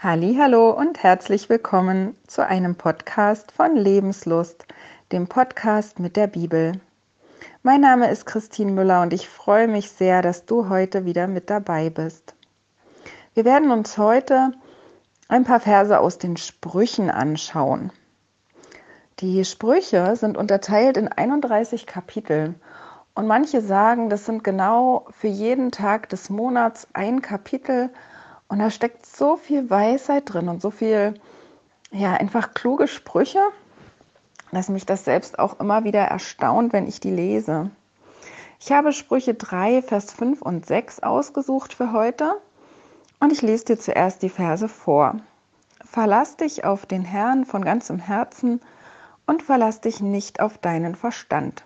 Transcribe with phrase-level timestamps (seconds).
[0.00, 4.64] Hallo und herzlich willkommen zu einem Podcast von Lebenslust,
[5.10, 6.80] dem Podcast mit der Bibel.
[7.64, 11.50] Mein Name ist Christine Müller und ich freue mich sehr, dass du heute wieder mit
[11.50, 12.36] dabei bist.
[13.34, 14.52] Wir werden uns heute
[15.26, 17.90] ein paar Verse aus den Sprüchen anschauen.
[19.18, 22.54] Die Sprüche sind unterteilt in 31 Kapitel
[23.16, 27.90] und manche sagen, das sind genau für jeden Tag des Monats ein Kapitel
[28.48, 31.14] und da steckt so viel Weisheit drin und so viel,
[31.90, 33.40] ja, einfach kluge Sprüche,
[34.52, 37.70] dass mich das selbst auch immer wieder erstaunt, wenn ich die lese.
[38.60, 42.40] Ich habe Sprüche 3, Vers 5 und 6 ausgesucht für heute
[43.20, 45.16] und ich lese dir zuerst die Verse vor.
[45.84, 48.60] Verlass dich auf den Herrn von ganzem Herzen
[49.26, 51.64] und verlass dich nicht auf deinen Verstand,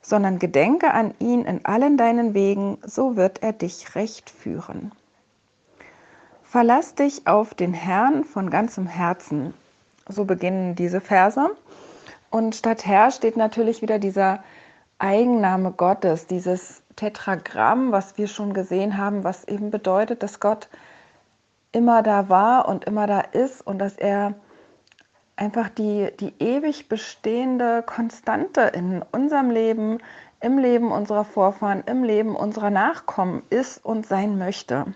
[0.00, 4.92] sondern gedenke an ihn in allen deinen Wegen, so wird er dich recht führen.
[6.52, 9.54] Verlass dich auf den Herrn von ganzem Herzen.
[10.06, 11.56] So beginnen diese Verse.
[12.28, 14.44] Und statt Herr steht natürlich wieder dieser
[14.98, 20.68] Eigenname Gottes, dieses Tetragramm, was wir schon gesehen haben, was eben bedeutet, dass Gott
[21.72, 24.34] immer da war und immer da ist und dass er
[25.36, 30.00] einfach die, die ewig bestehende Konstante in unserem Leben,
[30.42, 34.92] im Leben unserer Vorfahren, im Leben unserer Nachkommen ist und sein möchte.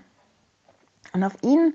[1.16, 1.72] Und auf ihn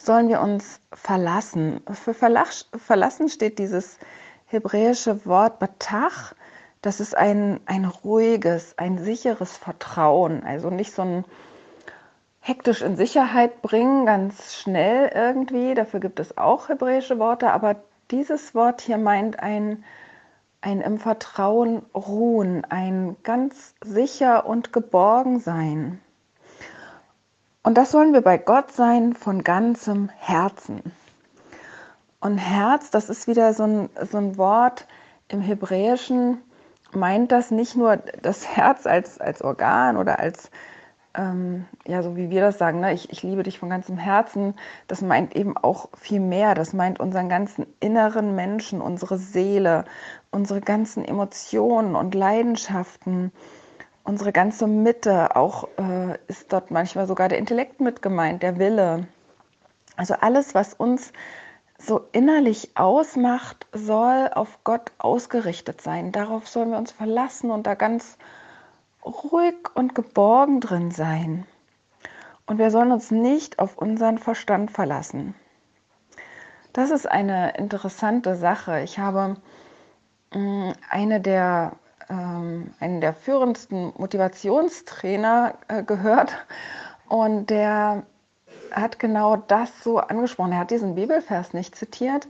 [0.00, 1.80] sollen wir uns verlassen.
[1.92, 3.98] Für verlassen steht dieses
[4.46, 6.34] hebräische Wort Batach.
[6.82, 10.42] Das ist ein, ein ruhiges, ein sicheres Vertrauen.
[10.42, 11.24] Also nicht so ein
[12.40, 15.74] hektisch in Sicherheit bringen, ganz schnell irgendwie.
[15.74, 17.52] Dafür gibt es auch hebräische Worte.
[17.52, 17.76] Aber
[18.10, 19.84] dieses Wort hier meint ein,
[20.62, 26.00] ein im Vertrauen ruhen, ein ganz sicher und geborgen sein.
[27.62, 30.80] Und das sollen wir bei Gott sein von ganzem Herzen.
[32.18, 34.86] Und Herz, das ist wieder so ein, so ein Wort
[35.28, 36.38] im Hebräischen,
[36.92, 40.50] meint das nicht nur das Herz als, als Organ oder als,
[41.14, 42.94] ähm, ja, so wie wir das sagen, ne?
[42.94, 44.54] ich, ich liebe dich von ganzem Herzen,
[44.88, 46.54] das meint eben auch viel mehr.
[46.54, 49.84] Das meint unseren ganzen inneren Menschen, unsere Seele,
[50.30, 53.32] unsere ganzen Emotionen und Leidenschaften,
[54.04, 59.06] unsere ganze Mitte, auch äh, ist dort manchmal sogar der Intellekt mit gemeint, der Wille.
[59.96, 61.12] Also alles, was uns
[61.78, 66.12] so innerlich ausmacht, soll auf Gott ausgerichtet sein.
[66.12, 68.18] Darauf sollen wir uns verlassen und da ganz
[69.04, 71.46] ruhig und geborgen drin sein.
[72.46, 75.34] Und wir sollen uns nicht auf unseren Verstand verlassen.
[76.72, 78.80] Das ist eine interessante Sache.
[78.80, 79.36] Ich habe
[80.34, 81.72] mm, eine der
[82.10, 86.36] ähm, einen der führendsten Motivationstrainer äh, gehört
[87.08, 88.02] und der
[88.72, 90.52] hat genau das so angesprochen.
[90.52, 92.28] Er hat diesen Bibelvers nicht zitiert,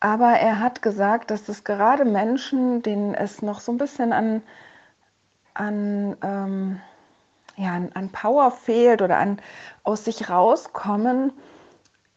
[0.00, 4.42] aber er hat gesagt, dass es gerade Menschen, denen es noch so ein bisschen an,
[5.54, 6.80] an, ähm,
[7.56, 9.40] ja, an, an Power fehlt oder an
[9.84, 11.32] aus sich rauskommen,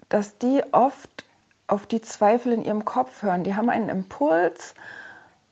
[0.10, 1.26] dass die oft
[1.68, 3.44] auf die Zweifel in ihrem Kopf hören.
[3.44, 4.74] Die haben einen Impuls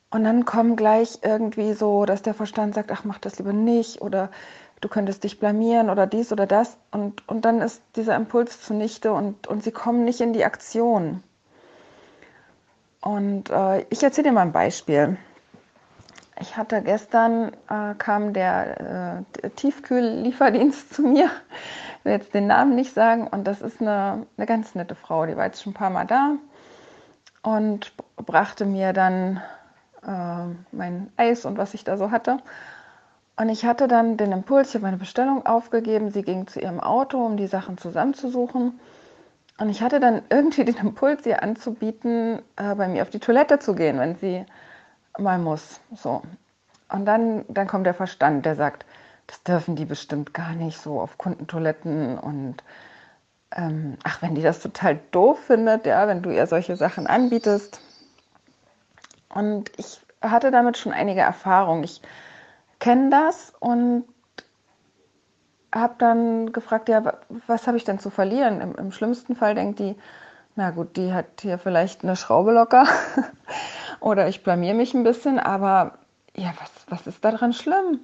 [0.09, 4.01] und dann kommen gleich irgendwie so, dass der Verstand sagt, ach, mach das lieber nicht
[4.01, 4.29] oder
[4.79, 6.77] du könntest dich blamieren oder dies oder das.
[6.91, 11.23] Und, und dann ist dieser Impuls zunichte und, und sie kommen nicht in die Aktion.
[13.01, 15.17] Und äh, ich erzähle dir mal ein Beispiel.
[16.39, 21.31] Ich hatte gestern, äh, kam der äh, Tiefkühllieferdienst zu mir,
[21.99, 25.25] ich will jetzt den Namen nicht sagen, und das ist eine, eine ganz nette Frau,
[25.25, 26.35] die war jetzt schon ein paar Mal da
[27.41, 29.41] und brachte mir dann
[30.07, 32.37] äh, mein Eis und was ich da so hatte.
[33.35, 36.79] Und ich hatte dann den Impuls, ich habe meine Bestellung aufgegeben, sie ging zu ihrem
[36.79, 38.79] Auto, um die Sachen zusammenzusuchen.
[39.59, 43.59] Und ich hatte dann irgendwie den Impuls, ihr anzubieten, äh, bei mir auf die Toilette
[43.59, 44.45] zu gehen, wenn sie
[45.19, 45.79] mal muss.
[45.95, 46.23] So.
[46.89, 48.85] Und dann, dann kommt der Verstand, der sagt,
[49.27, 52.63] das dürfen die bestimmt gar nicht so auf Kundentoiletten und
[53.51, 57.81] ähm, ach, wenn die das total doof findet, ja, wenn du ihr solche Sachen anbietest,
[59.29, 61.83] und ich hatte damit schon einige Erfahrungen.
[61.83, 62.01] Ich
[62.79, 64.05] kenne das und
[65.73, 67.03] habe dann gefragt, ja,
[67.45, 68.61] was habe ich denn zu verlieren?
[68.61, 69.95] Im, Im, schlimmsten Fall denkt die,
[70.55, 72.85] na gut, die hat hier vielleicht eine Schraube locker
[73.99, 75.99] oder ich blamier mich ein bisschen, aber
[76.35, 77.99] ja, was, was ist daran schlimm?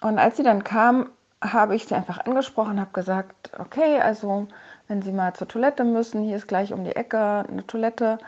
[0.00, 1.10] Und als sie dann kam,
[1.40, 4.48] habe ich sie einfach angesprochen, habe gesagt, okay, also
[4.88, 8.18] wenn Sie mal zur Toilette müssen, hier ist gleich um die Ecke eine Toilette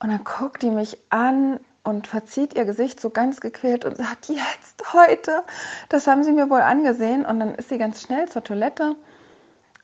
[0.00, 4.28] und dann guckt die mich an und verzieht ihr Gesicht so ganz gequält und sagt,
[4.28, 5.44] jetzt, heute,
[5.90, 7.24] das haben sie mir wohl angesehen.
[7.26, 8.96] Und dann ist sie ganz schnell zur Toilette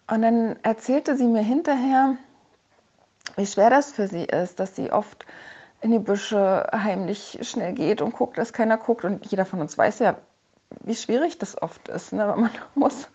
[0.09, 2.17] Und dann erzählte sie mir hinterher,
[3.37, 5.27] wie schwer das für sie ist, dass sie oft
[5.83, 9.05] in die Büsche heimlich schnell geht und guckt, dass keiner guckt.
[9.05, 10.17] Und jeder von uns weiß ja,
[10.81, 13.09] wie schwierig das oft ist, ne, wenn man muss.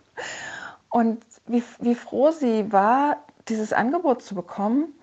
[0.90, 3.18] Und wie, wie froh sie war,
[3.48, 4.94] dieses Angebot zu bekommen.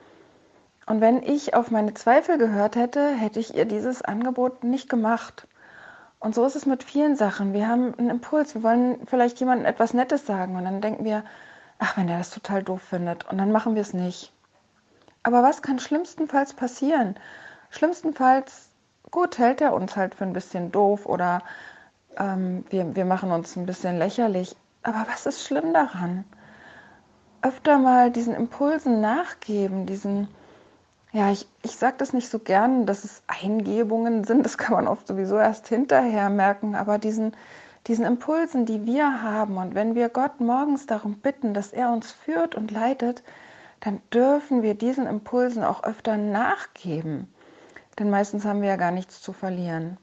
[0.85, 5.47] Und wenn ich auf meine Zweifel gehört hätte, hätte ich ihr dieses Angebot nicht gemacht.
[6.19, 7.53] Und so ist es mit vielen Sachen.
[7.53, 11.23] Wir haben einen Impuls, wir wollen vielleicht jemandem etwas Nettes sagen und dann denken wir,
[11.79, 14.31] ach, wenn der das total doof findet und dann machen wir es nicht.
[15.23, 17.15] Aber was kann schlimmstenfalls passieren?
[17.69, 18.69] Schlimmstenfalls,
[19.11, 21.41] gut, hält er uns halt für ein bisschen doof oder
[22.17, 24.55] ähm, wir, wir machen uns ein bisschen lächerlich.
[24.83, 26.25] Aber was ist schlimm daran?
[27.41, 30.27] Öfter mal diesen Impulsen nachgeben, diesen,
[31.13, 34.87] ja, ich, ich sage das nicht so gern, dass es Eingebungen sind, das kann man
[34.87, 37.35] oft sowieso erst hinterher merken, aber diesen,
[37.85, 42.11] diesen Impulsen, die wir haben und wenn wir Gott morgens darum bitten, dass er uns
[42.11, 43.21] führt und leitet,
[43.79, 47.31] dann dürfen wir diesen Impulsen auch öfter nachgeben.
[47.99, 49.97] Denn meistens haben wir ja gar nichts zu verlieren.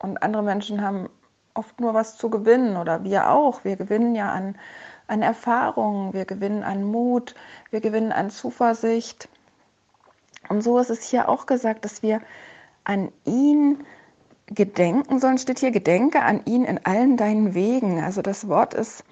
[0.00, 1.08] Und andere Menschen haben
[1.54, 3.62] oft nur was zu gewinnen oder wir auch.
[3.62, 4.56] Wir gewinnen ja an,
[5.06, 7.34] an Erfahrungen, wir gewinnen an Mut,
[7.70, 9.28] wir gewinnen an Zuversicht.
[10.48, 12.20] Und so ist es hier auch gesagt, dass wir
[12.84, 13.84] an ihn
[14.46, 18.02] gedenken sollen, steht hier, gedenke an ihn in allen deinen Wegen.
[18.02, 19.04] Also das Wort ist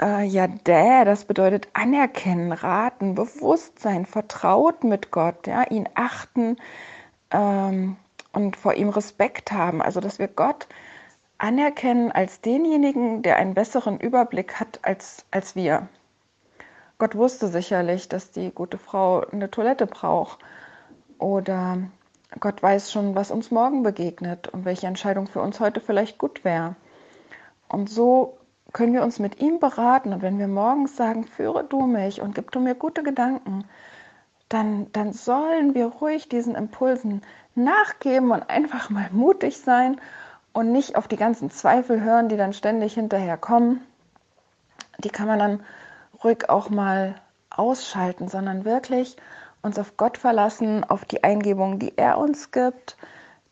[0.00, 6.56] äh, ja dä, das bedeutet anerkennen, raten, Bewusstsein, vertraut mit Gott, ja, ihn achten,
[7.30, 7.96] ähm,
[8.32, 9.82] und vor ihm Respekt haben.
[9.82, 10.66] Also dass wir Gott
[11.38, 15.88] anerkennen als denjenigen, der einen besseren Überblick hat als, als wir.
[17.02, 20.38] Gott wusste sicherlich, dass die gute Frau eine Toilette braucht.
[21.18, 21.78] Oder
[22.38, 26.44] Gott weiß schon, was uns morgen begegnet und welche Entscheidung für uns heute vielleicht gut
[26.44, 26.76] wäre.
[27.66, 28.38] Und so
[28.72, 30.12] können wir uns mit ihm beraten.
[30.12, 33.64] Und wenn wir morgens sagen, führe du mich und gib du mir gute Gedanken,
[34.48, 37.22] dann, dann sollen wir ruhig diesen Impulsen
[37.56, 40.00] nachgeben und einfach mal mutig sein
[40.52, 43.84] und nicht auf die ganzen Zweifel hören, die dann ständig hinterher kommen.
[45.02, 45.64] Die kann man dann
[46.24, 47.14] ruhig auch mal
[47.50, 49.16] ausschalten, sondern wirklich
[49.62, 52.96] uns auf Gott verlassen, auf die Eingebung, die er uns gibt,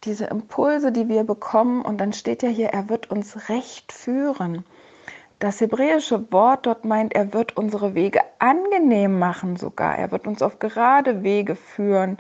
[0.05, 1.83] diese Impulse, die wir bekommen.
[1.83, 4.65] Und dann steht ja hier, er wird uns recht führen.
[5.39, 9.97] Das hebräische Wort dort meint, er wird unsere Wege angenehm machen sogar.
[9.97, 12.19] Er wird uns auf gerade Wege führen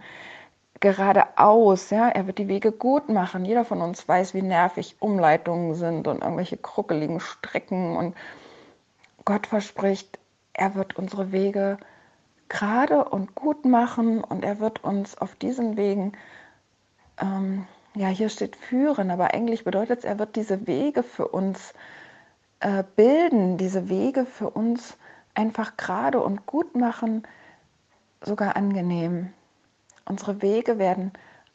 [0.81, 3.45] geradeaus, ja, er wird die Wege gut machen.
[3.45, 8.17] Jeder von uns weiß, wie nervig Umleitungen sind und irgendwelche kruckeligen Strecken und
[9.27, 10.19] Gott verspricht,
[10.53, 11.79] er wird unsere Wege
[12.49, 16.13] gerade und gut machen und er wird uns auf diesen Wegen,
[17.21, 21.73] ähm, ja, hier steht führen, aber eigentlich bedeutet es, er wird diese Wege für uns
[22.61, 24.97] äh, bilden, diese Wege für uns
[25.35, 27.27] einfach gerade und gut machen,
[28.23, 29.33] sogar angenehm.
[30.05, 31.13] Unsere Wege werden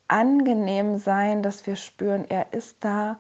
[0.08, 3.20] angenehm sein, dass wir spüren, er ist da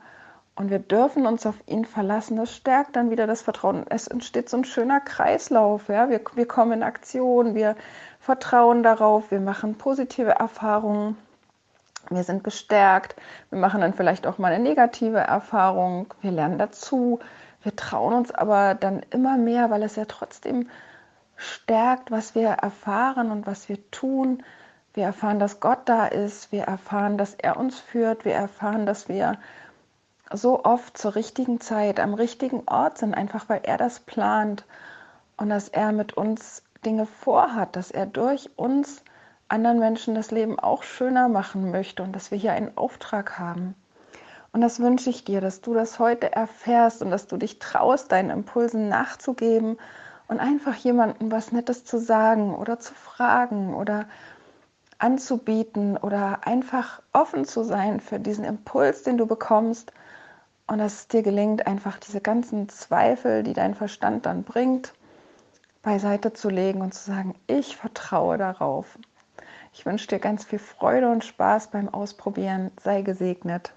[0.55, 2.37] und wir dürfen uns auf ihn verlassen.
[2.37, 3.85] Das stärkt dann wieder das Vertrauen.
[3.89, 5.89] Es entsteht so ein schöner Kreislauf.
[5.89, 6.09] Ja?
[6.09, 7.75] Wir, wir kommen in Aktion, wir
[8.19, 11.17] vertrauen darauf, wir machen positive Erfahrungen,
[12.09, 13.15] wir sind bestärkt,
[13.49, 17.19] wir machen dann vielleicht auch mal eine negative Erfahrung, wir lernen dazu,
[17.61, 20.69] wir trauen uns aber dann immer mehr, weil es ja trotzdem
[21.35, 24.43] stärkt, was wir erfahren und was wir tun
[24.95, 26.51] wir erfahren, dass Gott da ist.
[26.51, 28.23] Wir erfahren, dass er uns führt.
[28.23, 29.37] Wir erfahren, dass wir
[30.33, 34.65] so oft zur richtigen Zeit am richtigen Ort sind, einfach weil er das plant
[35.37, 39.03] und dass er mit uns Dinge vorhat, dass er durch uns
[39.47, 43.75] anderen Menschen das Leben auch schöner machen möchte und dass wir hier einen Auftrag haben.
[44.51, 48.11] Und das wünsche ich dir, dass du das heute erfährst und dass du dich traust,
[48.11, 49.77] deinen Impulsen nachzugeben
[50.27, 54.05] und einfach jemandem was Nettes zu sagen oder zu fragen oder
[54.99, 59.91] anzubieten oder einfach offen zu sein für diesen Impuls, den du bekommst
[60.67, 64.93] und dass es dir gelingt, einfach diese ganzen Zweifel, die dein Verstand dann bringt,
[65.81, 68.97] beiseite zu legen und zu sagen, ich vertraue darauf.
[69.73, 72.71] Ich wünsche dir ganz viel Freude und Spaß beim Ausprobieren.
[72.81, 73.73] Sei gesegnet.